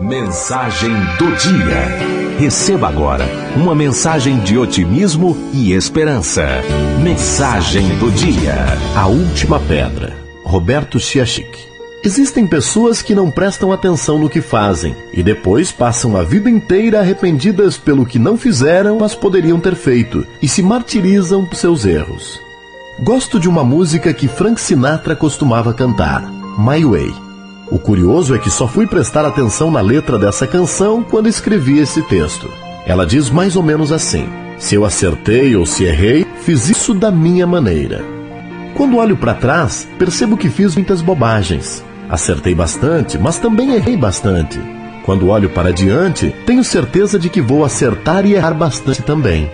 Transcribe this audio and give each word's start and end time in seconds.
Mensagem 0.00 0.94
do 1.18 1.34
dia. 1.34 2.38
Receba 2.38 2.86
agora 2.86 3.26
uma 3.56 3.74
mensagem 3.74 4.38
de 4.38 4.56
otimismo 4.56 5.36
e 5.52 5.72
esperança. 5.72 6.46
Mensagem 7.02 7.98
do 7.98 8.08
dia. 8.12 8.54
A 8.94 9.08
última 9.08 9.58
pedra. 9.58 10.16
Roberto 10.44 11.00
Chiachik. 11.00 11.50
Existem 12.04 12.46
pessoas 12.46 13.02
que 13.02 13.12
não 13.12 13.28
prestam 13.28 13.72
atenção 13.72 14.20
no 14.20 14.30
que 14.30 14.40
fazem 14.40 14.94
e 15.12 15.20
depois 15.20 15.72
passam 15.72 16.16
a 16.16 16.22
vida 16.22 16.48
inteira 16.48 17.00
arrependidas 17.00 17.76
pelo 17.76 18.06
que 18.06 18.20
não 18.20 18.36
fizeram, 18.36 18.98
mas 19.00 19.16
poderiam 19.16 19.58
ter 19.58 19.74
feito, 19.74 20.24
e 20.40 20.46
se 20.46 20.62
martirizam 20.62 21.44
por 21.44 21.56
seus 21.56 21.84
erros. 21.84 22.40
Gosto 23.00 23.40
de 23.40 23.48
uma 23.48 23.64
música 23.64 24.14
que 24.14 24.28
Frank 24.28 24.60
Sinatra 24.60 25.16
costumava 25.16 25.74
cantar, 25.74 26.22
My 26.56 26.84
Way. 26.84 27.27
O 27.70 27.78
curioso 27.78 28.34
é 28.34 28.38
que 28.38 28.50
só 28.50 28.66
fui 28.66 28.86
prestar 28.86 29.26
atenção 29.26 29.70
na 29.70 29.80
letra 29.80 30.18
dessa 30.18 30.46
canção 30.46 31.02
quando 31.02 31.28
escrevi 31.28 31.78
esse 31.78 32.02
texto. 32.02 32.48
Ela 32.86 33.04
diz 33.04 33.28
mais 33.28 33.56
ou 33.56 33.62
menos 33.62 33.92
assim: 33.92 34.26
Se 34.58 34.74
eu 34.74 34.86
acertei 34.86 35.54
ou 35.54 35.66
se 35.66 35.84
errei, 35.84 36.26
fiz 36.40 36.70
isso 36.70 36.94
da 36.94 37.10
minha 37.10 37.46
maneira. 37.46 38.02
Quando 38.74 38.96
olho 38.96 39.16
para 39.16 39.34
trás, 39.34 39.86
percebo 39.98 40.36
que 40.36 40.48
fiz 40.48 40.74
muitas 40.74 41.02
bobagens. 41.02 41.84
Acertei 42.08 42.54
bastante, 42.54 43.18
mas 43.18 43.38
também 43.38 43.74
errei 43.74 43.96
bastante. 43.96 44.58
Quando 45.04 45.28
olho 45.28 45.50
para 45.50 45.72
diante, 45.72 46.34
tenho 46.46 46.64
certeza 46.64 47.18
de 47.18 47.28
que 47.28 47.42
vou 47.42 47.64
acertar 47.64 48.24
e 48.24 48.32
errar 48.32 48.54
bastante 48.54 49.02
também. 49.02 49.50